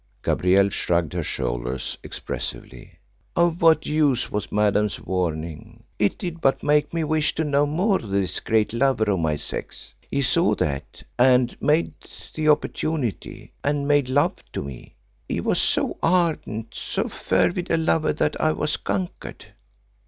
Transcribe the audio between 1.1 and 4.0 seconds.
her shoulders expressively. "Of what